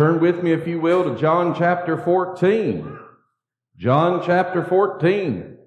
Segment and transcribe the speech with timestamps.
[0.00, 2.98] Turn with me, if you will, to John chapter 14.
[3.76, 5.58] John chapter 14.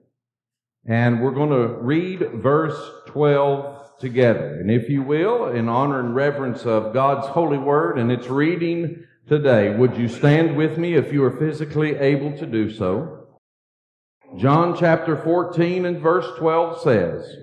[0.87, 2.75] And we're going to read verse
[3.05, 4.59] 12 together.
[4.59, 9.03] And if you will, in honor and reverence of God's holy word and its reading
[9.27, 13.27] today, would you stand with me if you are physically able to do so?
[14.39, 17.37] John chapter 14 and verse 12 says,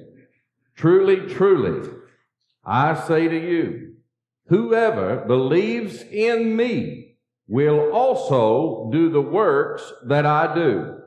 [0.75, 1.89] Truly, truly,
[2.65, 3.90] I say to you,
[4.51, 7.15] Whoever believes in me
[7.47, 10.99] will also do the works that I do,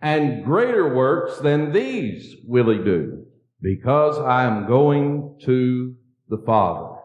[0.00, 3.24] and greater works than these will he do,
[3.62, 5.94] because I am going to
[6.28, 6.96] the Father.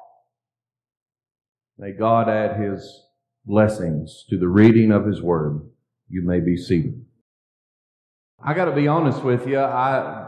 [1.77, 3.05] May God add his
[3.45, 5.61] blessings to the reading of his word.
[6.09, 7.05] You may be seated.
[8.43, 9.59] I got to be honest with you.
[9.59, 10.26] I,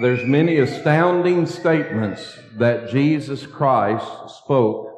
[0.00, 4.90] there's many astounding statements that Jesus Christ spoke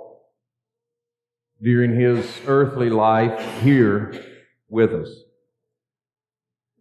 [1.62, 4.24] during his earthly life here
[4.68, 5.08] with us.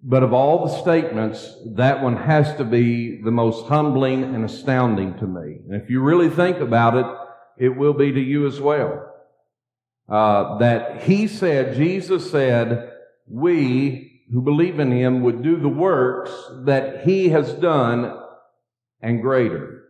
[0.04, 5.18] But of all the statements, that one has to be the most humbling and astounding
[5.18, 5.60] to me.
[5.68, 9.12] And if you really think about it, it will be to you as well.
[10.08, 12.92] Uh, that he said, Jesus said,
[13.28, 16.32] we who believe in him would do the works
[16.66, 18.18] that he has done
[19.02, 19.84] and greater.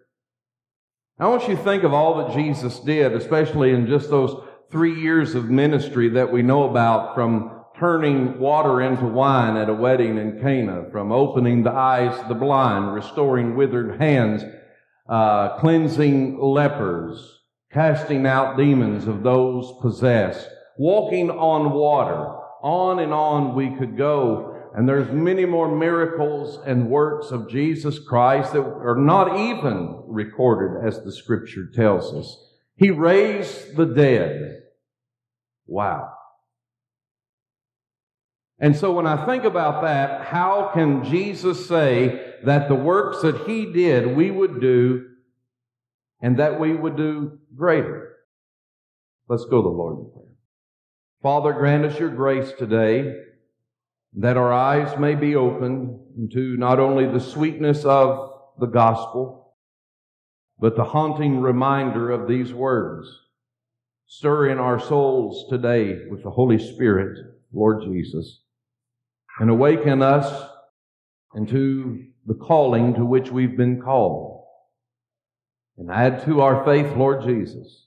[1.18, 4.36] I want you to think of all that Jesus did, especially in just those
[4.70, 9.74] three years of ministry that we know about from turning water into wine at a
[9.74, 14.44] wedding in Cana, from opening the eyes of the blind, restoring withered hands,
[15.08, 17.40] uh, cleansing lepers,
[17.72, 20.48] casting out demons of those possessed,
[20.78, 24.60] walking on water, on and on we could go.
[24.76, 30.86] And there's many more miracles and works of Jesus Christ that are not even recorded
[30.86, 32.36] as the scripture tells us.
[32.76, 34.64] He raised the dead.
[35.68, 36.12] Wow.
[38.60, 43.46] And so when I think about that, how can Jesus say that the works that
[43.46, 45.06] he did we would do
[46.20, 48.14] and that we would do greater?
[49.30, 50.25] Let's go to the Lord.
[51.26, 53.16] Father, grant us your grace today
[54.14, 59.56] that our eyes may be opened to not only the sweetness of the gospel,
[60.60, 63.08] but the haunting reminder of these words.
[64.06, 67.18] Stir in our souls today with the Holy Spirit,
[67.52, 68.44] Lord Jesus,
[69.40, 70.48] and awaken us
[71.34, 74.46] into the calling to which we've been called.
[75.80, 77.85] And add to our faith, Lord Jesus,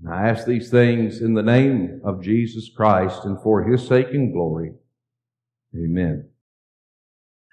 [0.00, 4.08] and I ask these things in the name of Jesus Christ and for his sake
[4.12, 4.72] and glory.
[5.76, 6.28] Amen.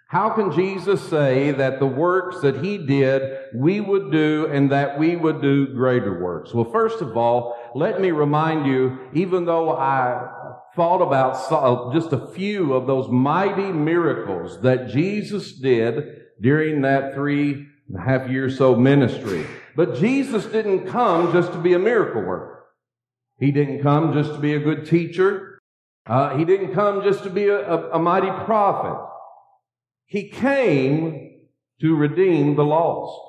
[0.10, 4.98] How can Jesus say that the works that he did, we would do and that
[4.98, 6.52] we would do greater works?
[6.52, 10.28] Well, first of all, let me remind you, even though I
[10.76, 16.04] thought about just a few of those mighty miracles that Jesus did
[16.42, 19.46] during that three and a half year or so ministry,
[19.76, 22.66] but Jesus didn't come just to be a miracle worker.
[23.40, 25.60] He didn't come just to be a good teacher.
[26.06, 29.06] Uh, he didn't come just to be a, a, a mighty prophet.
[30.06, 31.42] He came
[31.82, 33.20] to redeem the lost.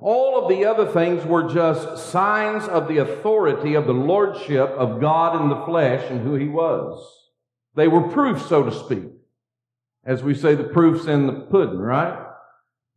[0.00, 5.00] All of the other things were just signs of the authority of the lordship of
[5.00, 7.04] God in the flesh and who he was.
[7.76, 9.04] They were proof, so to speak.
[10.04, 12.21] As we say, the proof's in the pudding, right?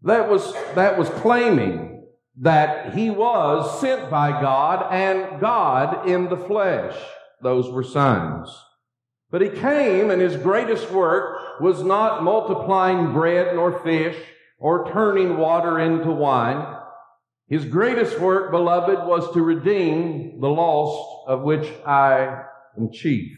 [0.04, 2.04] That was, that was claiming
[2.38, 6.96] that he was sent by God and God in the flesh.
[7.42, 8.50] Those were signs.
[9.32, 14.18] But he came and his greatest work was not multiplying bread nor fish
[14.60, 16.76] or turning water into wine.
[17.48, 22.44] His greatest work, beloved, was to redeem the lost of which I
[22.78, 23.38] am chief.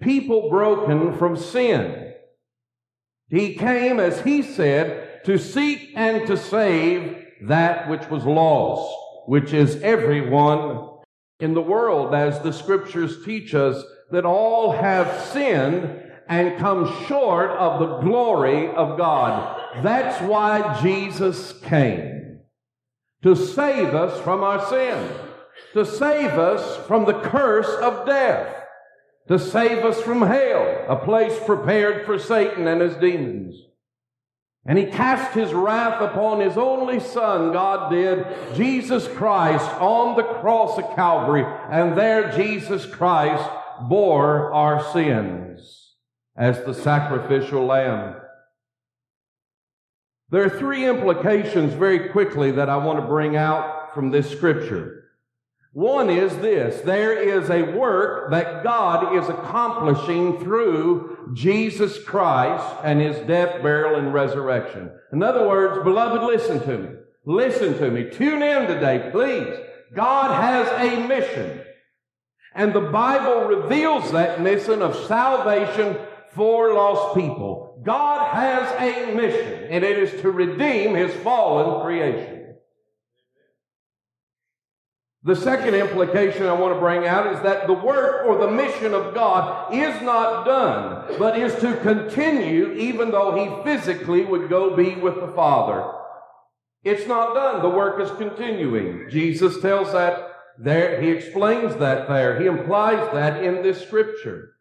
[0.00, 2.12] People broken from sin.
[3.28, 8.94] He came, as he said, to seek and to save that which was lost,
[9.26, 10.88] which is everyone
[11.40, 17.50] in the world, as the scriptures teach us that all have sinned and come short
[17.50, 19.60] of the glory of God.
[19.82, 22.40] That's why Jesus came.
[23.22, 25.10] To save us from our sin.
[25.74, 28.54] To save us from the curse of death.
[29.28, 33.56] To save us from hell, a place prepared for Satan and his demons.
[34.64, 38.24] And he cast his wrath upon his only son, God did,
[38.54, 41.44] Jesus Christ, on the cross of Calvary.
[41.70, 43.48] And there Jesus Christ
[43.88, 45.96] bore our sins
[46.36, 48.16] as the sacrificial lamb.
[50.30, 55.01] There are three implications very quickly that I want to bring out from this scripture.
[55.72, 56.82] One is this.
[56.82, 63.98] There is a work that God is accomplishing through Jesus Christ and His death, burial,
[63.98, 64.90] and resurrection.
[65.12, 66.88] In other words, beloved, listen to me.
[67.24, 68.10] Listen to me.
[68.10, 69.56] Tune in today, please.
[69.94, 71.62] God has a mission.
[72.54, 75.96] And the Bible reveals that mission of salvation
[76.34, 77.80] for lost people.
[77.82, 82.41] God has a mission, and it is to redeem His fallen creation.
[85.24, 88.92] The second implication I want to bring out is that the work or the mission
[88.92, 94.74] of God is not done, but is to continue even though he physically would go
[94.74, 95.92] be with the Father.
[96.82, 97.62] It's not done.
[97.62, 99.08] The work is continuing.
[99.10, 100.28] Jesus tells that
[100.58, 102.40] there, he explains that there.
[102.40, 104.54] He implies that in this scripture.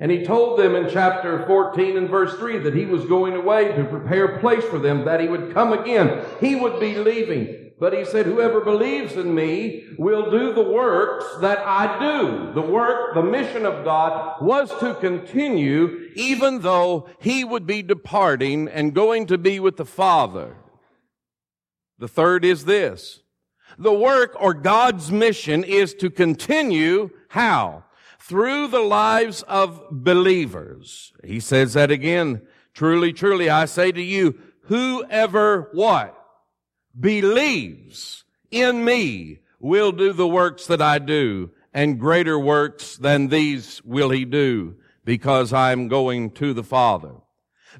[0.00, 3.68] And he told them in chapter 14 and verse 3 that he was going away
[3.76, 6.24] to prepare a place for them, that he would come again.
[6.40, 7.61] He would be leaving.
[7.82, 12.52] But he said, whoever believes in me will do the works that I do.
[12.52, 18.68] The work, the mission of God was to continue even though he would be departing
[18.68, 20.58] and going to be with the Father.
[21.98, 23.22] The third is this.
[23.76, 27.82] The work or God's mission is to continue how?
[28.20, 31.12] Through the lives of believers.
[31.24, 32.42] He says that again.
[32.74, 36.21] Truly, truly, I say to you, whoever what?
[36.98, 43.82] Believes in me will do the works that I do, and greater works than these
[43.84, 47.14] will he do, because I'm going to the Father.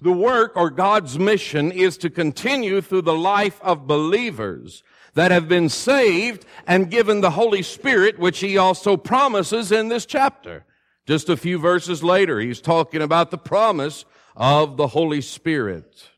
[0.00, 4.82] The work or God's mission is to continue through the life of believers
[5.14, 10.06] that have been saved and given the Holy Spirit, which he also promises in this
[10.06, 10.64] chapter.
[11.06, 14.04] Just a few verses later, he's talking about the promise
[14.34, 16.08] of the Holy Spirit.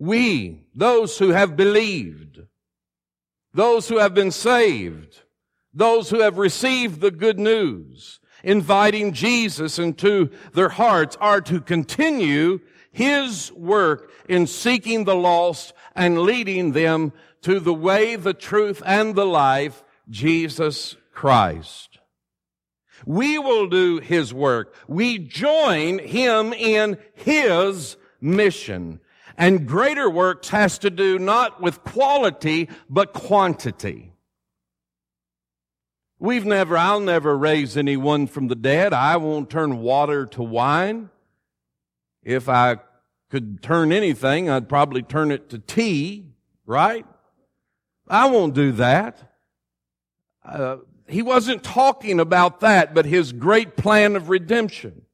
[0.00, 2.40] We, those who have believed,
[3.52, 5.20] those who have been saved,
[5.74, 12.60] those who have received the good news, inviting Jesus into their hearts are to continue
[12.90, 17.12] His work in seeking the lost and leading them
[17.42, 21.98] to the way, the truth, and the life, Jesus Christ.
[23.04, 24.74] We will do His work.
[24.88, 29.00] We join Him in His mission.
[29.40, 34.12] And greater works has to do not with quality, but quantity.
[36.18, 38.92] We've never, I'll never raise anyone from the dead.
[38.92, 41.08] I won't turn water to wine.
[42.22, 42.80] If I
[43.30, 46.26] could turn anything, I'd probably turn it to tea,
[46.66, 47.06] right?
[48.06, 49.36] I won't do that.
[50.44, 50.76] Uh,
[51.08, 55.06] he wasn't talking about that, but his great plan of redemption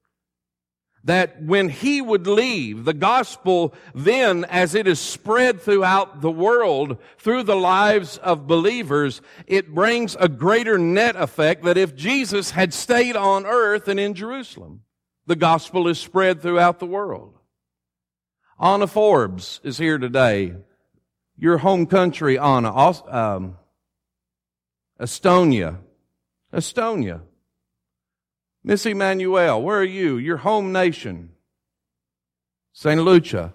[1.06, 6.99] that when he would leave, the gospel then, as it is spread throughout the world,
[7.17, 12.75] through the lives of believers, it brings a greater net effect that if Jesus had
[12.75, 14.82] stayed on earth and in Jerusalem,
[15.26, 17.38] the gospel is spread throughout the world.
[18.61, 20.55] Anna Forbes is here today.
[21.37, 23.59] Your home country, Anna, um,
[25.00, 25.79] Estonia.
[26.52, 27.20] Estonia.
[28.66, 30.18] Miss Emmanuel, where are you?
[30.18, 31.30] Your home nation.
[32.72, 33.00] St.
[33.00, 33.54] Lucia.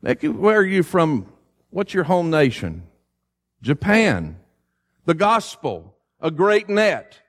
[0.00, 1.30] Where are you from?
[1.68, 2.84] What's your home nation?
[3.60, 4.38] Japan.
[5.04, 7.20] The gospel, a great net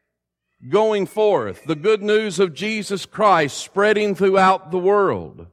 [0.70, 1.66] going forth.
[1.66, 5.48] The good news of Jesus Christ spreading throughout the world.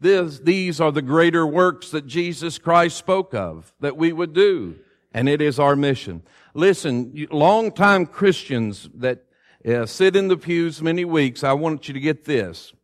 [0.00, 4.74] This, these are the greater works that Jesus Christ spoke of that we would do.
[5.12, 6.22] And it is our mission.
[6.52, 9.24] Listen, long-time Christians that
[9.64, 11.42] yeah, sit in the pews many weeks.
[11.42, 12.74] I want you to get this.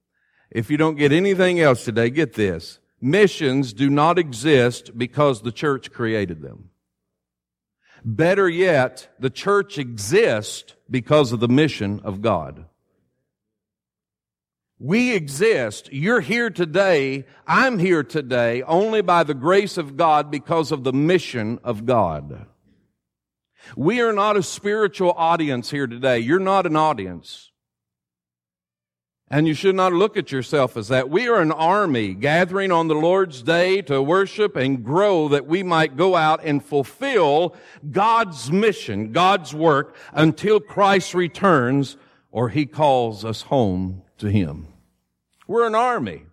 [0.50, 2.78] If you don't get anything else today, get this.
[3.00, 6.70] Missions do not exist because the church created them.
[8.02, 12.64] Better yet, the church exists because of the mission of God.
[14.78, 15.92] We exist.
[15.92, 17.26] You're here today.
[17.46, 22.46] I'm here today only by the grace of God because of the mission of God.
[23.76, 26.19] We are not a spiritual audience here today.
[26.19, 27.50] You're not an audience.
[29.33, 31.09] And you should not look at yourself as that.
[31.09, 35.62] We are an army gathering on the Lord's day to worship and grow that we
[35.62, 37.55] might go out and fulfill
[37.93, 41.97] God's mission, God's work until Christ returns
[42.33, 44.67] or he calls us home to him.
[45.47, 46.25] We're an army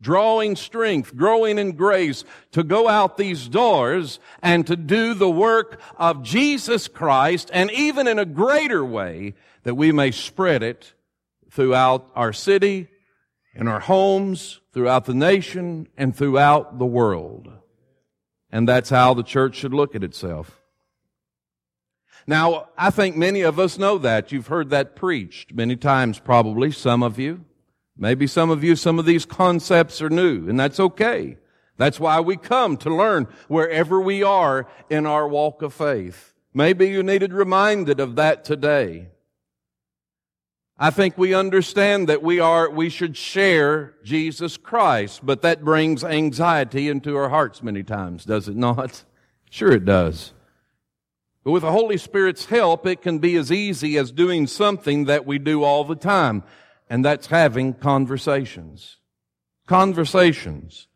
[0.00, 5.80] drawing strength, growing in grace to go out these doors and to do the work
[5.96, 10.92] of Jesus Christ and even in a greater way that we may spread it
[11.50, 12.88] throughout our city,
[13.54, 17.48] in our homes, throughout the nation, and throughout the world.
[18.50, 20.60] And that's how the church should look at itself.
[22.26, 24.32] Now, I think many of us know that.
[24.32, 27.44] You've heard that preached many times probably, some of you.
[27.96, 31.36] Maybe some of you, some of these concepts are new, and that's okay.
[31.76, 36.34] That's why we come to learn wherever we are in our walk of faith.
[36.52, 39.08] Maybe you needed reminded of that today.
[40.76, 46.02] I think we understand that we are, we should share Jesus Christ, but that brings
[46.02, 49.04] anxiety into our hearts many times, does it not?
[49.50, 50.32] Sure it does.
[51.44, 55.26] But with the Holy Spirit's help, it can be as easy as doing something that
[55.26, 56.42] we do all the time,
[56.88, 58.98] and that's having conversations.
[59.66, 60.88] Conversations.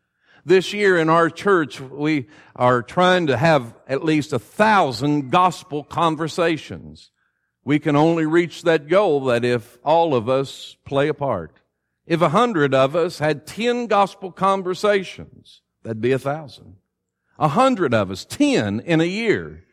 [0.45, 5.83] This year in our church, we are trying to have at least a thousand gospel
[5.83, 7.11] conversations.
[7.63, 11.59] We can only reach that goal that if all of us play a part.
[12.05, 16.77] If a hundred of us had ten gospel conversations, that'd be a thousand.
[17.37, 19.65] A hundred of us, ten in a year.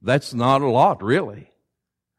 [0.00, 1.50] That's not a lot, really.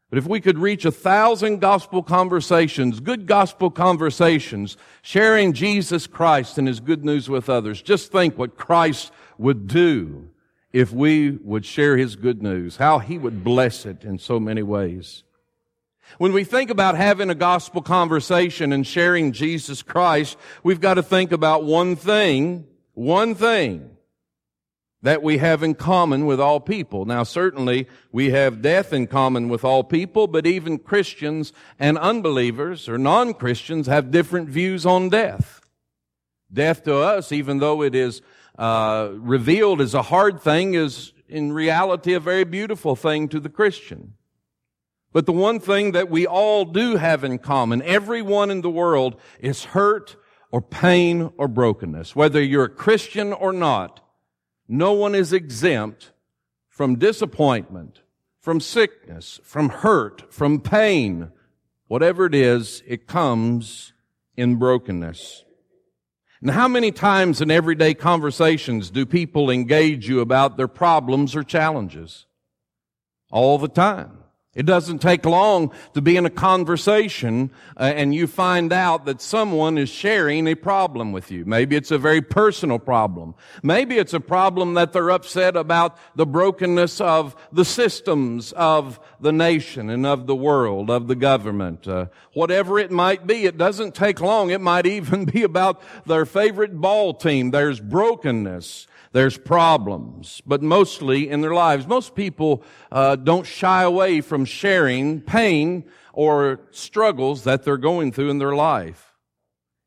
[0.09, 6.57] But if we could reach a thousand gospel conversations, good gospel conversations, sharing Jesus Christ
[6.57, 10.29] and His good news with others, just think what Christ would do
[10.71, 14.63] if we would share His good news, how He would bless it in so many
[14.63, 15.23] ways.
[16.19, 21.03] When we think about having a gospel conversation and sharing Jesus Christ, we've got to
[21.03, 23.96] think about one thing, one thing
[25.01, 27.05] that we have in common with all people.
[27.05, 32.89] Now certainly we have death in common with all people, but even Christians and unbelievers
[32.89, 35.61] or non-Christians have different views on death.
[36.51, 38.21] Death to us, even though it is
[38.57, 43.49] uh, revealed as a hard thing, is in reality a very beautiful thing to the
[43.49, 44.13] Christian.
[45.13, 49.19] But the one thing that we all do have in common, everyone in the world,
[49.39, 50.15] is hurt
[50.51, 52.15] or pain or brokenness.
[52.15, 53.99] Whether you're a Christian or not,
[54.67, 56.11] no one is exempt
[56.67, 58.01] from disappointment,
[58.39, 61.31] from sickness, from hurt, from pain.
[61.87, 63.93] Whatever it is, it comes
[64.35, 65.43] in brokenness.
[66.41, 71.43] And how many times in everyday conversations do people engage you about their problems or
[71.43, 72.27] challenges?
[73.31, 74.19] All the time.
[74.57, 79.21] It doesn't take long to be in a conversation uh, and you find out that
[79.21, 81.45] someone is sharing a problem with you.
[81.45, 83.35] Maybe it's a very personal problem.
[83.61, 89.31] Maybe it's a problem that they're upset about the brokenness of the systems of the
[89.31, 91.87] nation and of the world, of the government.
[91.87, 94.49] Uh, whatever it might be, it doesn't take long.
[94.49, 97.51] It might even be about their favorite ball team.
[97.51, 98.87] There's brokenness
[99.17, 101.87] there's problems, but mostly in their lives.
[101.87, 108.29] Most people uh, don't shy away from sharing pain or struggles that they're going through
[108.29, 109.07] in their life.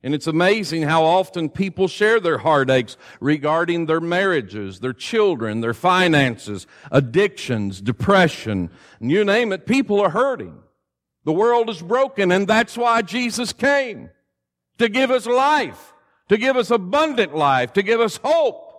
[0.03, 5.75] And it's amazing how often people share their heartaches regarding their marriages, their children, their
[5.75, 10.59] finances, addictions, depression, and you name it, people are hurting.
[11.25, 14.11] The world is broken and that's why Jesus came.
[14.79, 15.93] To give us life,
[16.31, 18.70] to give us abundant life, to give us hope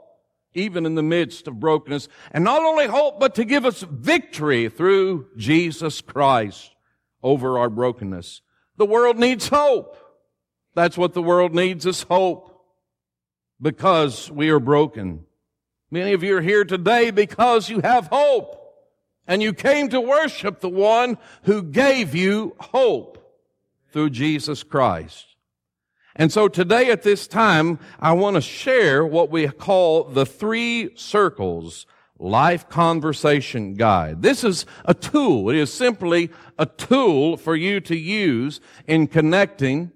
[0.54, 2.08] even in the midst of brokenness.
[2.32, 6.76] And not only hope, but to give us victory through Jesus Christ
[7.24, 8.42] over our brokenness.
[8.78, 9.98] The world needs hope.
[10.74, 12.48] That's what the world needs is hope.
[13.62, 15.26] Because we are broken.
[15.92, 18.58] Many of you are here today because you have hope.
[19.28, 23.18] And you came to worship the one who gave you hope
[23.92, 25.31] through Jesus Christ.
[26.16, 30.92] And so today at this time, I want to share what we call the three
[30.96, 31.86] circles
[32.20, 34.22] life conversation guide.
[34.22, 35.50] This is a tool.
[35.50, 39.92] It is simply a tool for you to use in connecting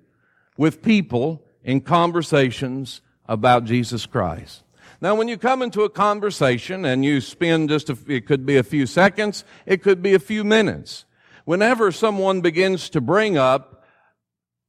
[0.58, 4.64] with people in conversations about Jesus Christ.
[5.02, 8.58] Now, when you come into a conversation and you spend just a, it could be
[8.58, 11.06] a few seconds, it could be a few minutes.
[11.44, 13.85] Whenever someone begins to bring up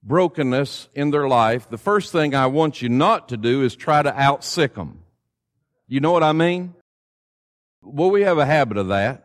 [0.07, 4.03] brokenness in their life, the first thing I want you not to do is try
[4.03, 5.01] to outsick them.
[5.89, 6.75] You know what I mean?
[7.83, 9.25] Well, we have a habit of that.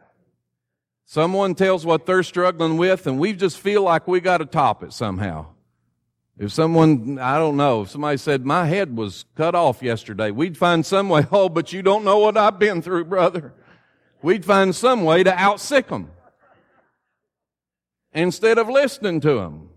[1.06, 4.84] Someone tells what they're struggling with and we just feel like we got to top
[4.84, 5.48] it somehow.
[6.38, 10.58] If someone, I don't know, if somebody said, my head was cut off yesterday, we'd
[10.58, 13.54] find some way, oh, but you don't know what I've been through, brother.
[14.24, 16.10] We'd find some way to outsick them.
[18.14, 19.71] Instead of listening to them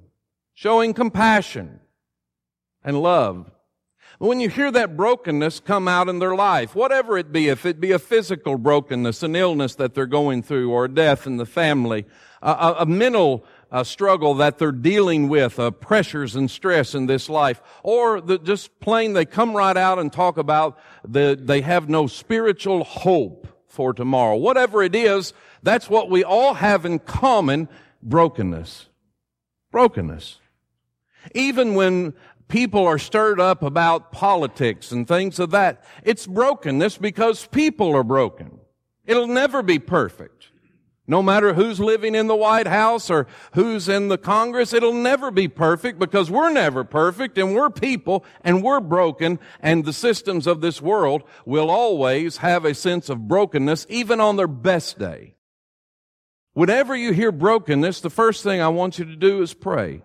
[0.54, 1.80] showing compassion
[2.82, 3.50] and love.
[4.18, 7.80] When you hear that brokenness come out in their life, whatever it be, if it
[7.80, 11.46] be a physical brokenness, an illness that they're going through, or a death in the
[11.46, 12.06] family,
[12.40, 17.28] a, a mental uh, struggle that they're dealing with, uh, pressures and stress in this
[17.28, 21.88] life, or the, just plain they come right out and talk about the, they have
[21.88, 24.36] no spiritual hope for tomorrow.
[24.36, 25.32] Whatever it is,
[25.64, 27.68] that's what we all have in common,
[28.00, 28.86] brokenness.
[29.72, 30.38] Brokenness.
[31.34, 32.14] Even when
[32.48, 38.04] people are stirred up about politics and things of that, it's brokenness because people are
[38.04, 38.58] broken.
[39.06, 40.48] It'll never be perfect.
[41.06, 45.30] No matter who's living in the White House or who's in the Congress, it'll never
[45.30, 50.46] be perfect because we're never perfect and we're people and we're broken and the systems
[50.46, 55.34] of this world will always have a sense of brokenness even on their best day.
[56.54, 60.02] Whenever you hear brokenness, the first thing I want you to do is pray.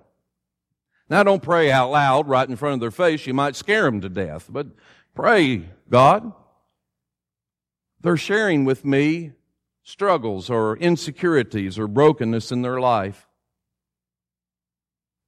[1.10, 3.26] Now don't pray out loud right in front of their face.
[3.26, 4.68] You might scare them to death, but
[5.16, 6.32] pray, God.
[8.02, 9.32] They're sharing with me
[9.84, 13.28] struggles or insecurities or brokenness in their life.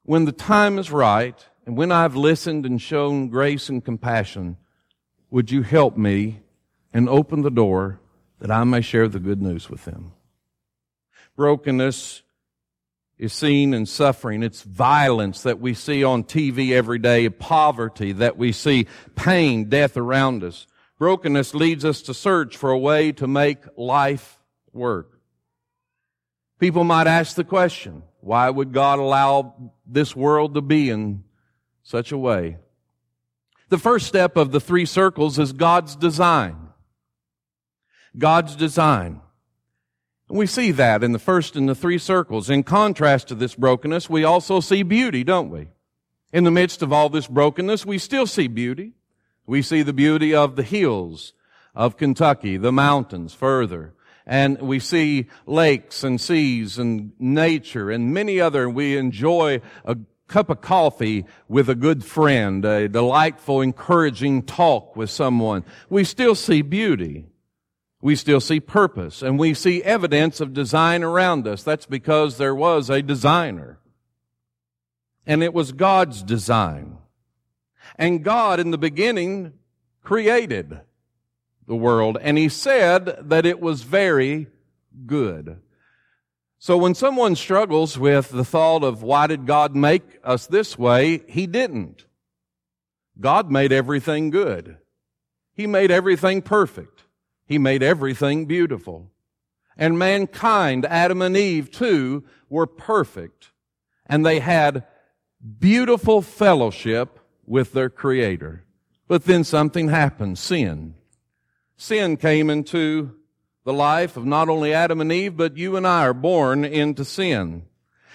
[0.03, 4.57] When the time is right, and when I've listened and shown grace and compassion,
[5.29, 6.41] would you help me
[6.93, 7.99] and open the door
[8.39, 10.13] that I may share the good news with them?
[11.35, 12.23] Brokenness
[13.21, 14.41] is seen in suffering.
[14.41, 19.95] It's violence that we see on TV every day, poverty that we see, pain, death
[19.95, 20.65] around us.
[20.97, 24.39] Brokenness leads us to search for a way to make life
[24.73, 25.19] work.
[26.59, 31.23] People might ask the question, why would God allow this world to be in
[31.83, 32.57] such a way?
[33.69, 36.69] The first step of the three circles is God's design.
[38.17, 39.21] God's design.
[40.31, 42.49] We see that in the first and the three circles.
[42.49, 45.67] In contrast to this brokenness, we also see beauty, don't we?
[46.31, 48.93] In the midst of all this brokenness, we still see beauty.
[49.45, 51.33] We see the beauty of the hills
[51.75, 53.93] of Kentucky, the mountains further
[54.25, 58.69] and we see lakes and seas and nature and many other.
[58.69, 59.97] We enjoy a
[60.27, 65.65] cup of coffee with a good friend, a delightful, encouraging talk with someone.
[65.89, 67.25] We still see beauty.
[68.01, 71.63] We still see purpose and we see evidence of design around us.
[71.63, 73.79] That's because there was a designer.
[75.25, 76.97] And it was God's design.
[77.95, 79.53] And God in the beginning
[80.03, 80.81] created
[81.67, 84.47] the world, and he said that it was very
[85.05, 85.61] good.
[86.59, 91.23] So when someone struggles with the thought of why did God make us this way,
[91.27, 92.05] he didn't.
[93.19, 94.77] God made everything good.
[95.53, 97.00] He made everything perfect.
[97.51, 99.11] He made everything beautiful.
[99.77, 103.51] And mankind, Adam and Eve too, were perfect.
[104.05, 104.85] And they had
[105.59, 108.63] beautiful fellowship with their Creator.
[109.07, 110.95] But then something happened, sin
[111.81, 113.11] sin came into
[113.63, 117.03] the life of not only Adam and Eve, but you and I are born into
[117.03, 117.63] sin.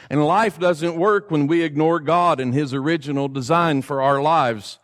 [0.09, 4.79] And life doesn't work when we ignore God and His original design for our lives.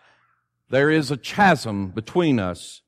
[0.69, 2.83] There is a chasm between us.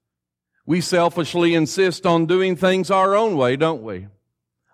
[0.67, 4.07] We selfishly insist on doing things our own way, don't we?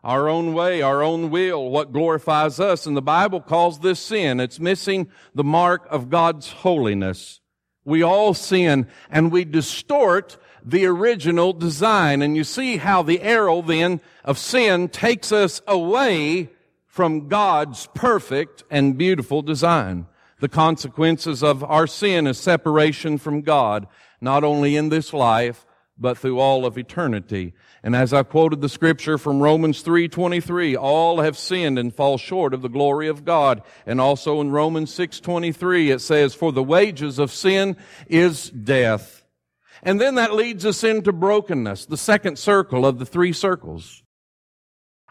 [0.04, 2.86] Our own way, our own will, what glorifies us.
[2.86, 4.40] And the Bible calls this sin.
[4.40, 7.40] It's missing the mark of God's holiness.
[7.84, 12.22] We all sin and we distort the original design.
[12.22, 16.50] And you see how the arrow then of sin takes us away
[16.86, 20.06] from God's perfect and beautiful design.
[20.40, 23.86] The consequences of our sin is separation from God,
[24.20, 25.66] not only in this life,
[26.00, 27.52] but through all of eternity.
[27.82, 32.54] And as I quoted the scripture from Romans 3:23, all have sinned and fall short
[32.54, 33.62] of the glory of God.
[33.86, 37.76] And also in Romans 6:23 it says, "For the wages of sin
[38.08, 39.24] is death."
[39.82, 44.02] And then that leads us into brokenness, the second circle of the three circles.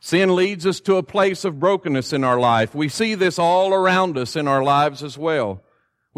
[0.01, 2.73] Sin leads us to a place of brokenness in our life.
[2.73, 5.61] We see this all around us in our lives as well.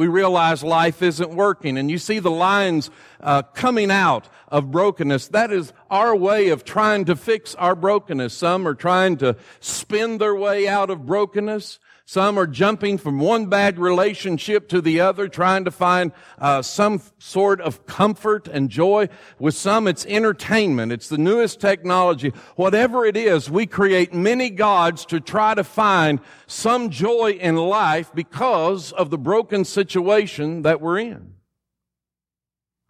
[0.01, 5.27] We realize life isn't working and you see the lines uh, coming out of brokenness.
[5.27, 8.33] That is our way of trying to fix our brokenness.
[8.33, 11.77] Some are trying to spin their way out of brokenness.
[12.11, 17.01] Some are jumping from one bad relationship to the other, trying to find uh, some
[17.19, 19.07] sort of comfort and joy.
[19.39, 20.91] With some, it's entertainment.
[20.91, 22.33] It's the newest technology.
[22.57, 28.11] Whatever it is, we create many gods to try to find some joy in life
[28.13, 31.35] because of the broken situation that we're in.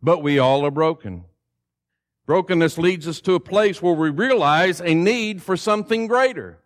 [0.02, 1.26] But we all are broken.
[2.26, 6.61] Brokenness leads us to a place where we realize a need for something greater.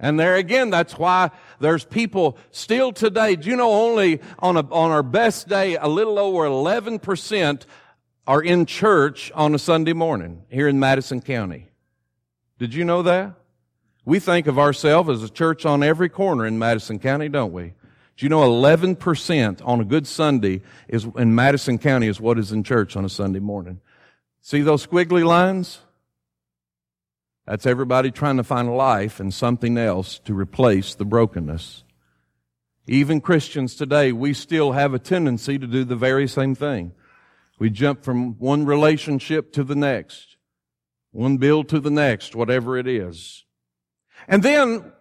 [0.00, 3.36] And there again, that's why there's people still today.
[3.36, 7.66] Do you know only on a, on our best day, a little over 11%
[8.28, 11.70] are in church on a Sunday morning here in Madison County.
[12.58, 13.32] Did you know that?
[14.04, 17.72] We think of ourselves as a church on every corner in Madison County, don't we?
[18.18, 22.52] Do you know 11% on a good Sunday is in Madison County is what is
[22.52, 23.80] in church on a Sunday morning?
[24.42, 25.78] See those squiggly lines?
[27.48, 31.82] That's everybody trying to find life in something else to replace the brokenness.
[32.86, 36.92] Even Christians today, we still have a tendency to do the very same thing.
[37.58, 40.36] We jump from one relationship to the next,
[41.10, 43.46] one bill to the next, whatever it is.
[44.28, 44.92] And then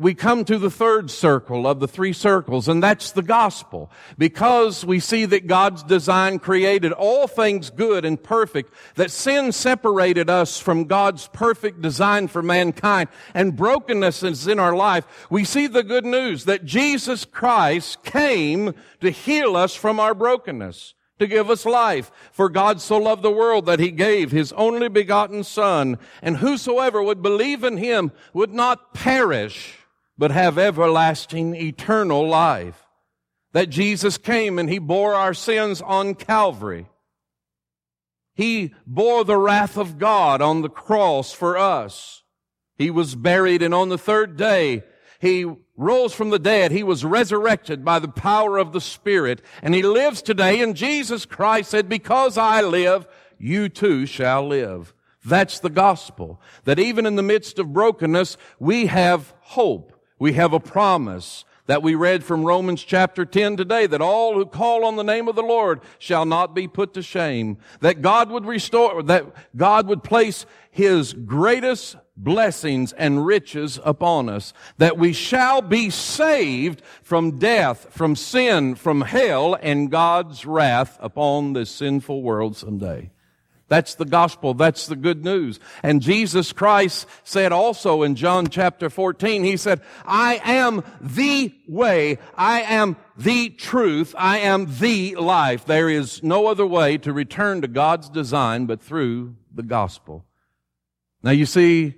[0.00, 3.90] we come to the third circle of the three circles, and that's the gospel.
[4.16, 10.30] Because we see that God's design created all things good and perfect, that sin separated
[10.30, 15.66] us from God's perfect design for mankind, and brokenness is in our life, we see
[15.66, 21.50] the good news that Jesus Christ came to heal us from our brokenness to give
[21.50, 22.10] us life.
[22.32, 27.02] For God so loved the world that he gave his only begotten son, and whosoever
[27.02, 29.76] would believe in him would not perish,
[30.20, 32.86] but have everlasting eternal life.
[33.54, 36.88] That Jesus came and he bore our sins on Calvary.
[38.34, 42.22] He bore the wrath of God on the cross for us.
[42.76, 44.82] He was buried and on the third day
[45.20, 46.70] he rose from the dead.
[46.70, 51.24] He was resurrected by the power of the Spirit and he lives today and Jesus
[51.24, 54.92] Christ said, because I live, you too shall live.
[55.24, 56.42] That's the gospel.
[56.64, 59.96] That even in the midst of brokenness, we have hope.
[60.20, 64.44] We have a promise that we read from Romans chapter 10 today, that all who
[64.44, 67.56] call on the name of the Lord shall not be put to shame.
[67.80, 69.24] That God would restore, that
[69.56, 74.52] God would place His greatest blessings and riches upon us.
[74.76, 81.54] That we shall be saved from death, from sin, from hell, and God's wrath upon
[81.54, 83.10] this sinful world someday.
[83.70, 84.52] That's the gospel.
[84.52, 85.60] That's the good news.
[85.84, 92.18] And Jesus Christ said also in John chapter 14, He said, I am the way.
[92.34, 94.12] I am the truth.
[94.18, 95.66] I am the life.
[95.66, 100.24] There is no other way to return to God's design but through the gospel.
[101.22, 101.94] Now you see,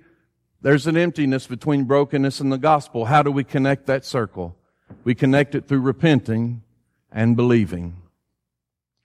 [0.61, 3.05] there's an emptiness between brokenness and the gospel.
[3.05, 4.55] How do we connect that circle?
[5.03, 6.61] We connect it through repenting
[7.11, 7.95] and believing.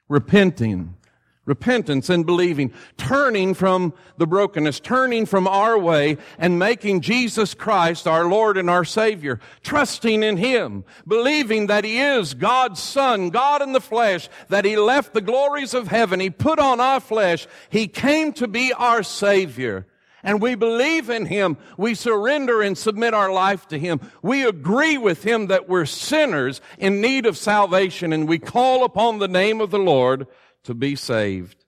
[0.06, 0.97] Repenting
[1.48, 8.06] repentance and believing, turning from the brokenness, turning from our way and making Jesus Christ
[8.06, 13.62] our Lord and our Savior, trusting in Him, believing that He is God's Son, God
[13.62, 17.48] in the flesh, that He left the glories of heaven, He put on our flesh,
[17.70, 19.86] He came to be our Savior.
[20.24, 21.56] And we believe in Him.
[21.76, 24.00] We surrender and submit our life to Him.
[24.20, 29.18] We agree with Him that we're sinners in need of salvation and we call upon
[29.18, 30.26] the name of the Lord
[30.64, 31.64] to be saved.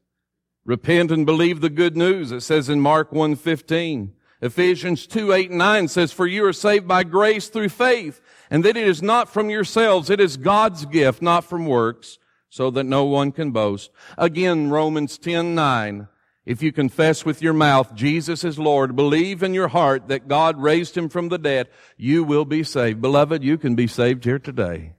[0.64, 2.32] Repent and believe the good news.
[2.32, 4.12] It says in Mark 1:15.
[4.42, 8.64] Ephesians 2, 8 and 9 says, For you are saved by grace through faith, and
[8.64, 12.84] that it is not from yourselves, it is God's gift, not from works, so that
[12.84, 13.90] no one can boast.
[14.16, 16.08] Again, Romans 10, 9.
[16.46, 20.60] If you confess with your mouth Jesus is Lord, believe in your heart that God
[20.60, 23.00] raised him from the dead, you will be saved.
[23.00, 24.94] Beloved, you can be saved here today.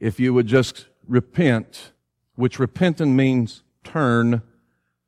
[0.00, 1.91] If you would just repent
[2.42, 4.42] which repentant means turn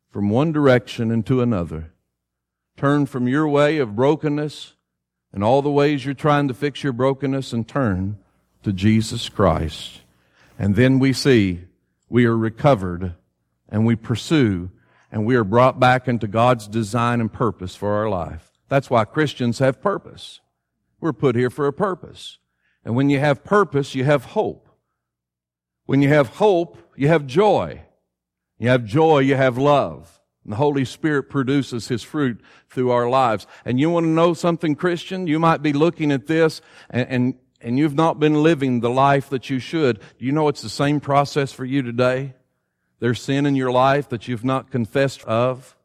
[0.09, 1.91] from one direction into another.
[2.77, 4.75] Turn from your way of brokenness
[5.33, 8.17] and all the ways you're trying to fix your brokenness and turn
[8.63, 10.03] to Jesus Christ.
[10.61, 11.63] And then we see
[12.09, 13.15] we are recovered
[13.69, 14.71] and we pursue
[15.11, 18.53] and we are brought back into God's design and purpose for our life.
[18.69, 20.39] That's why Christians have purpose.
[21.01, 22.39] We're put here for a purpose.
[22.85, 24.69] And when you have purpose, you have hope.
[25.87, 27.83] When you have hope, you have joy.
[28.59, 30.21] You have joy, you have love.
[30.45, 33.47] And the Holy Spirit produces His fruit through our lives.
[33.65, 35.27] And you want to know something, Christian?
[35.27, 39.31] You might be looking at this and, and, and you've not been living the life
[39.31, 40.01] that you should.
[40.19, 42.35] Do you know it's the same process for you today?
[43.01, 45.77] There's sin in your life that you've not confessed of.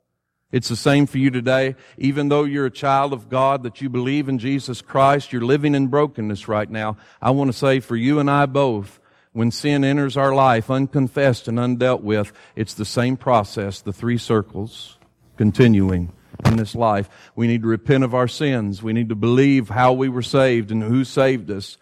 [0.51, 1.75] It's the same for you today.
[1.97, 5.75] Even though you're a child of God, that you believe in Jesus Christ, you're living
[5.75, 6.97] in brokenness right now.
[7.21, 8.99] I want to say for you and I both,
[9.33, 14.17] when sin enters our life unconfessed and undealt with, it's the same process, the three
[14.17, 14.97] circles
[15.37, 16.11] continuing
[16.45, 17.09] in this life.
[17.35, 18.81] We need to repent of our sins.
[18.81, 21.77] We need to believe how we were saved and who saved us.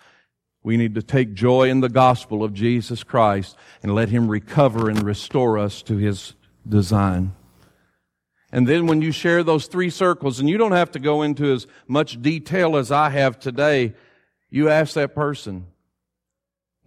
[0.64, 4.90] We need to take joy in the gospel of Jesus Christ and let Him recover
[4.90, 6.34] and restore us to His
[6.68, 7.34] design.
[8.52, 11.52] And then when you share those three circles, and you don't have to go into
[11.52, 13.94] as much detail as I have today,
[14.50, 15.68] you ask that person,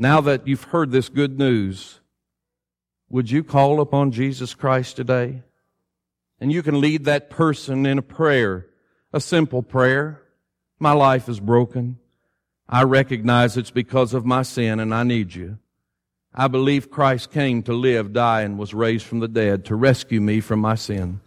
[0.01, 2.01] now that you've heard this good news,
[3.11, 5.43] would you call upon Jesus Christ today?
[6.41, 8.67] And you can lead that person in a prayer,
[9.13, 10.23] a simple prayer.
[10.79, 11.99] My life is broken.
[12.67, 15.59] I recognize it's because of my sin and I need you.
[16.33, 20.23] I believe Christ came to live, die, and was raised from the dead to rescue
[20.23, 21.21] me from my sin.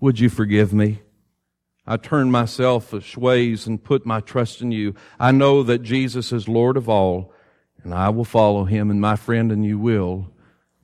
[0.00, 1.02] Would you forgive me?
[1.86, 4.96] I turn myself ways and put my trust in you.
[5.20, 7.32] I know that Jesus is Lord of all,
[7.84, 10.28] and I will follow him, and my friend and you will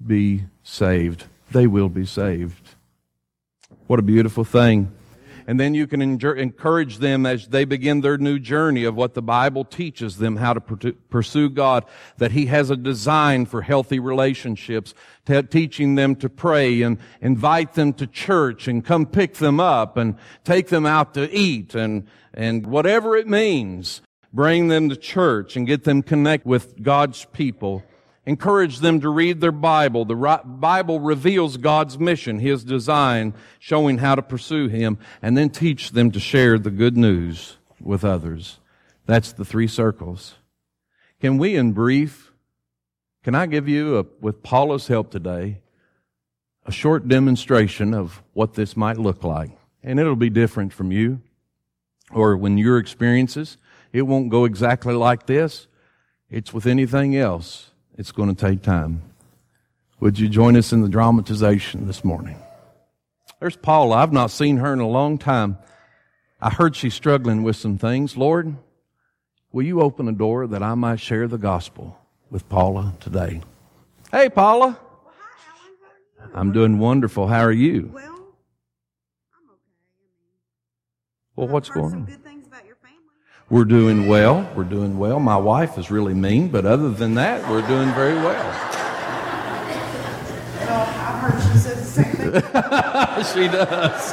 [0.04, 1.24] be saved.
[1.50, 2.74] They will be saved.
[3.86, 4.92] What a beautiful thing.
[5.46, 9.22] And then you can encourage them as they begin their new journey of what the
[9.22, 11.86] Bible teaches them how to pursue God,
[12.18, 14.92] that He has a design for healthy relationships,
[15.48, 20.16] teaching them to pray and invite them to church and come pick them up and
[20.44, 25.66] take them out to eat and, and whatever it means, bring them to church and
[25.66, 27.82] get them connect with God's people
[28.28, 30.04] Encourage them to read their Bible.
[30.04, 35.92] The Bible reveals God's mission, His design, showing how to pursue Him, and then teach
[35.92, 38.58] them to share the good news with others.
[39.06, 40.34] That's the three circles.
[41.22, 42.30] Can we, in brief,
[43.24, 45.62] can I give you, a, with Paula's help today,
[46.66, 49.52] a short demonstration of what this might look like?
[49.82, 51.22] And it'll be different from you
[52.10, 53.56] or when your experiences.
[53.92, 55.66] It won't go exactly like this.
[56.30, 57.70] It's with anything else.
[57.96, 59.02] It's going to take time.
[60.00, 62.36] Would you join us in the dramatization this morning?
[63.40, 63.96] There's Paula.
[63.96, 65.58] I've not seen her in a long time.
[66.40, 68.16] I heard she's struggling with some things.
[68.16, 68.54] Lord,
[69.50, 71.98] will you open a door that I might share the gospel
[72.30, 73.40] with Paula today?
[74.12, 74.78] Hey, Paula.
[75.04, 75.14] Well,
[76.20, 77.26] hi, I'm doing wonderful.
[77.26, 77.90] How are you?
[77.92, 79.62] Well, I'm okay.
[81.34, 82.18] Well, what's going on?
[83.50, 84.46] We're doing well.
[84.54, 85.18] We're doing well.
[85.20, 88.34] My wife is really mean, but other than that, we're doing very well.
[90.66, 92.42] Well, I've heard she says the same thing.
[93.34, 94.12] she does.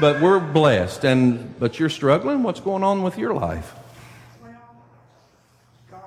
[0.00, 1.04] But we're blessed.
[1.04, 2.42] And but you're struggling.
[2.42, 3.72] What's going on with your life?
[4.42, 4.50] Well,
[5.88, 6.02] gosh,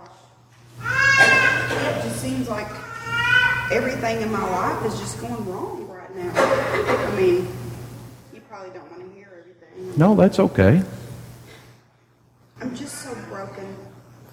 [1.72, 2.68] it just seems like
[3.72, 6.30] everything in my life is just going wrong right now.
[6.36, 7.48] I mean,
[8.34, 9.98] you probably don't want to hear everything.
[9.98, 10.84] No, that's okay.
[12.62, 13.76] I'm just so broken.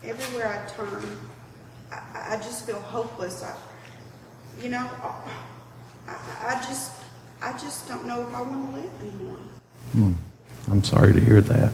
[0.04, 1.18] Everywhere I turn,
[1.90, 3.42] I, I just feel hopeless.
[3.42, 3.56] I,
[4.62, 4.88] you know,
[6.06, 6.92] I, I just,
[7.40, 9.38] I just don't know if I want to live anymore.
[9.92, 10.12] Hmm.
[10.70, 11.72] I'm sorry to hear that.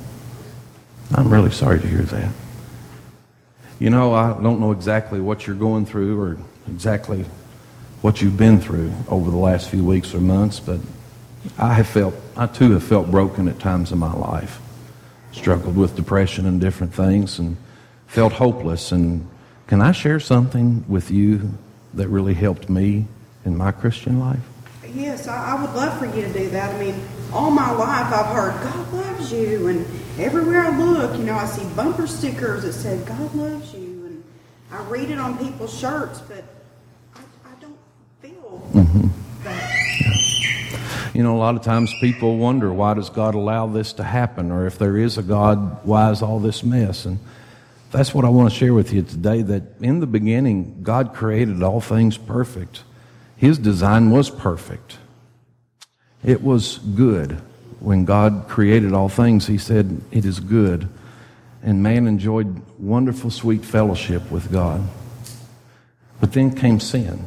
[1.14, 2.32] I'm really sorry to hear that.
[3.78, 7.24] You know, I don't know exactly what you're going through or exactly
[8.00, 10.80] what you've been through over the last few weeks or months, but
[11.58, 14.60] I have felt, I too have felt broken at times in my life
[15.32, 17.56] struggled with depression and different things and
[18.06, 18.92] felt hopeless.
[18.92, 19.28] And
[19.66, 21.52] can I share something with you
[21.94, 23.06] that really helped me
[23.44, 24.40] in my Christian life?
[24.94, 26.74] Yes, I, I would love for you to do that.
[26.74, 27.00] I mean,
[27.32, 29.86] all my life I've heard God loves you, and
[30.18, 34.24] everywhere I look, you know, I see bumper stickers that said God loves you, and
[34.72, 36.42] I read it on people's shirts, but
[37.14, 37.76] I, I don't
[38.22, 39.08] feel mm-hmm.
[41.18, 44.52] You know, a lot of times people wonder why does God allow this to happen,
[44.52, 47.06] or if there is a God, why is all this mess?
[47.06, 47.18] And
[47.90, 49.42] that's what I want to share with you today.
[49.42, 52.84] That in the beginning, God created all things perfect.
[53.36, 54.98] His design was perfect.
[56.22, 57.32] It was good.
[57.80, 60.88] When God created all things, He said, It is good.
[61.64, 64.84] And man enjoyed wonderful, sweet fellowship with God.
[66.20, 67.24] But then came sin.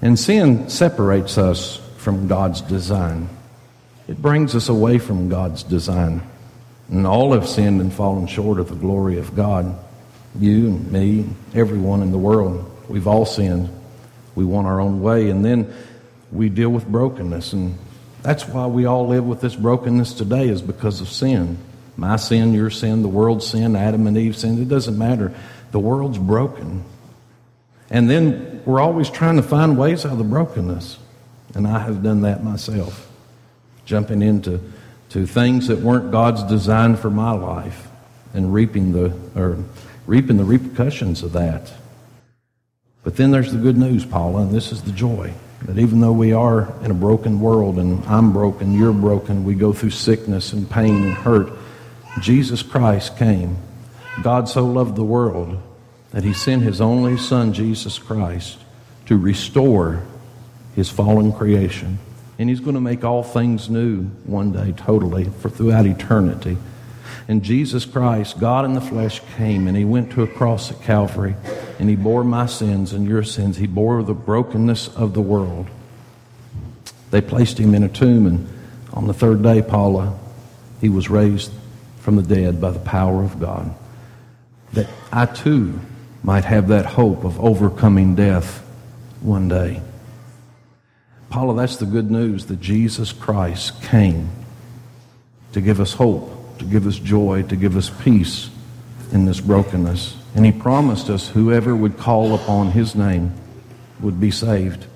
[0.00, 3.30] And sin separates us from God's design.
[4.06, 6.22] It brings us away from God's design.
[6.90, 9.74] And all have sinned and fallen short of the glory of God.
[10.38, 13.70] You and me, everyone in the world, we've all sinned.
[14.34, 15.30] We want our own way.
[15.30, 15.72] And then
[16.30, 17.54] we deal with brokenness.
[17.54, 17.78] And
[18.22, 21.56] that's why we all live with this brokenness today, is because of sin.
[21.96, 24.60] My sin, your sin, the world's sin, Adam and Eve sin.
[24.60, 25.32] It doesn't matter.
[25.70, 26.84] The world's broken.
[27.88, 30.98] And then we're always trying to find ways out of the brokenness.
[31.54, 33.10] And I have done that myself,
[33.84, 34.60] jumping into
[35.10, 37.86] to things that weren't God's design for my life
[38.32, 39.58] and reaping the or
[40.06, 41.72] reaping the repercussions of that.
[43.04, 46.12] But then there's the good news, Paula, and this is the joy that even though
[46.12, 50.52] we are in a broken world and I'm broken, you're broken, we go through sickness
[50.52, 51.52] and pain and hurt.
[52.20, 53.56] Jesus Christ came.
[54.22, 55.60] God so loved the world
[56.10, 58.58] that he sent his only son, Jesus Christ,
[59.06, 60.02] to restore
[60.74, 61.98] his fallen creation.
[62.38, 66.56] And he's going to make all things new one day, totally, for throughout eternity.
[67.28, 70.82] And Jesus Christ, God in the flesh, came and he went to a cross at
[70.82, 71.36] Calvary
[71.78, 73.56] and he bore my sins and your sins.
[73.56, 75.68] He bore the brokenness of the world.
[77.10, 78.48] They placed him in a tomb, and
[78.92, 80.18] on the third day, Paula,
[80.80, 81.52] he was raised
[82.00, 83.72] from the dead by the power of God.
[84.72, 85.78] That I too
[86.22, 88.58] might have that hope of overcoming death
[89.20, 89.80] one day.
[91.34, 94.30] Paula, that's the good news that Jesus Christ came
[95.50, 98.50] to give us hope, to give us joy, to give us peace
[99.10, 100.16] in this brokenness.
[100.36, 103.32] And he promised us whoever would call upon his name
[103.98, 104.86] would be saved.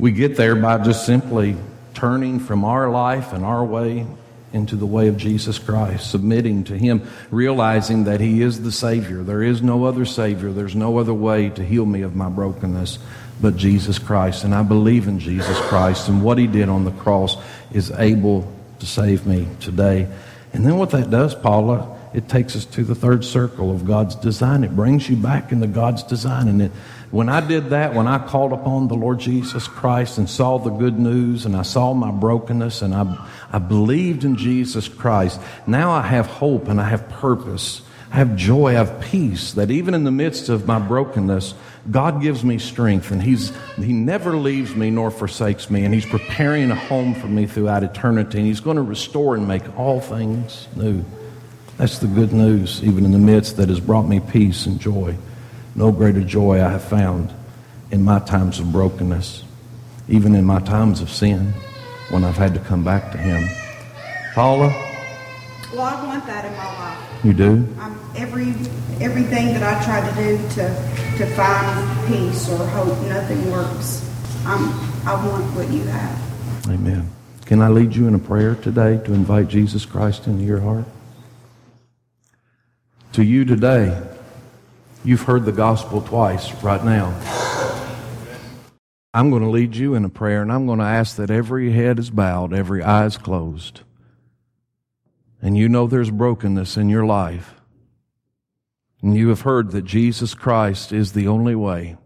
[0.00, 1.54] We get there by just simply
[1.94, 4.04] turning from our life and our way
[4.52, 9.22] into the way of Jesus Christ, submitting to Him, realizing that He is the Savior.
[9.22, 12.98] There is no other Savior, there's no other way to heal me of my brokenness
[13.40, 14.44] but Jesus Christ.
[14.44, 17.36] And I believe in Jesus Christ, and what He did on the cross
[17.72, 20.08] is able to save me today.
[20.52, 24.14] And then what that does, Paula, it takes us to the third circle of God's
[24.14, 24.64] design.
[24.64, 26.48] It brings you back into God's design.
[26.48, 26.72] And it,
[27.10, 30.70] when I did that, when I called upon the Lord Jesus Christ and saw the
[30.70, 35.90] good news and I saw my brokenness and I, I believed in Jesus Christ, now
[35.90, 37.82] I have hope and I have purpose.
[38.10, 41.54] I have joy, I have peace that even in the midst of my brokenness,
[41.90, 46.06] God gives me strength and he's, He never leaves me nor forsakes me and He's
[46.06, 50.00] preparing a home for me throughout eternity and He's going to restore and make all
[50.00, 51.04] things new.
[51.76, 55.16] That's the good news, even in the midst that has brought me peace and joy.
[55.74, 57.32] No greater joy I have found
[57.90, 59.44] in my times of brokenness,
[60.08, 61.52] even in my times of sin
[62.10, 63.48] when I've had to come back to Him.
[64.34, 64.85] Paula?
[65.76, 67.22] Well, I want that in my life.
[67.22, 67.68] You do?
[67.78, 68.48] I'm, every
[69.04, 74.10] everything that I try to do to to find peace or hope, nothing works.
[74.46, 74.70] I'm,
[75.06, 76.70] I want what you have.
[76.70, 77.10] Amen.
[77.44, 80.86] Can I lead you in a prayer today to invite Jesus Christ into your heart?
[83.12, 84.02] To you today,
[85.04, 87.14] you've heard the gospel twice right now.
[89.12, 91.72] I'm going to lead you in a prayer, and I'm going to ask that every
[91.72, 93.82] head is bowed, every eye is closed.
[95.40, 97.54] And you know there's brokenness in your life.
[99.02, 101.96] And you have heard that Jesus Christ is the only way.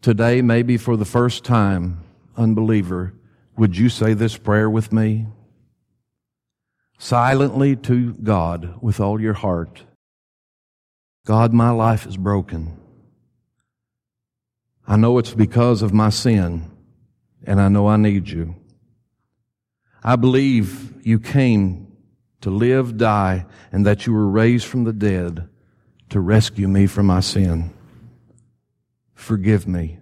[0.00, 2.04] Today, maybe for the first time,
[2.36, 3.14] unbeliever,
[3.56, 5.26] would you say this prayer with me?
[6.98, 9.84] Silently to God with all your heart.
[11.24, 12.78] God, my life is broken.
[14.86, 16.70] I know it's because of my sin,
[17.44, 18.56] and I know I need you.
[20.02, 21.91] I believe you came
[22.42, 25.48] to live, die, and that you were raised from the dead
[26.10, 27.72] to rescue me from my sin.
[29.14, 29.98] Forgive me.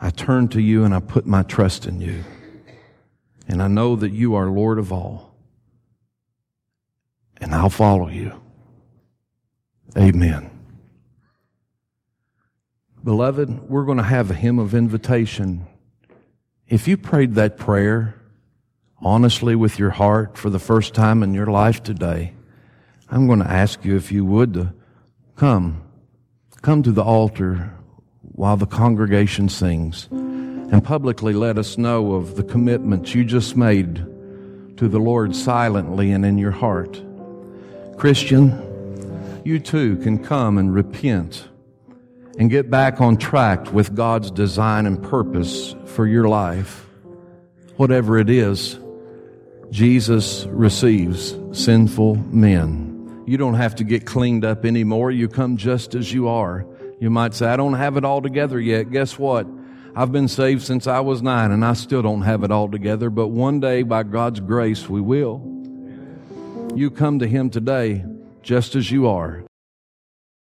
[0.00, 2.24] I turn to you and I put my trust in you.
[3.46, 5.36] And I know that you are Lord of all.
[7.40, 8.40] And I'll follow you.
[9.96, 10.50] Amen.
[13.02, 15.66] Beloved, we're going to have a hymn of invitation.
[16.68, 18.20] If you prayed that prayer
[19.00, 22.34] honestly with your heart for the first time in your life today,
[23.10, 24.74] I'm going to ask you if you would to
[25.36, 25.82] come.
[26.62, 27.74] Come to the altar
[28.22, 33.96] while the congregation sings and publicly let us know of the commitments you just made
[34.76, 37.00] to the Lord silently and in your heart.
[37.96, 41.48] Christian, you too can come and repent
[42.38, 46.88] and get back on track with God's design and purpose for your life.
[47.76, 48.78] Whatever it is,
[49.74, 53.24] Jesus receives sinful men.
[53.26, 55.10] You don't have to get cleaned up anymore.
[55.10, 56.64] You come just as you are.
[57.00, 58.92] You might say, I don't have it all together yet.
[58.92, 59.48] Guess what?
[59.96, 63.10] I've been saved since I was nine and I still don't have it all together,
[63.10, 65.42] but one day by God's grace we will.
[66.76, 68.04] You come to Him today
[68.42, 69.43] just as you are.